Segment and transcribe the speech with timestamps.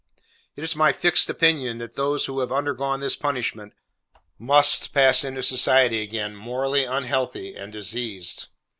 [0.55, 3.73] It is my fixed opinion that those who have undergone this punishment,
[4.39, 8.47] MUST pass into society again morally unhealthy and diseased.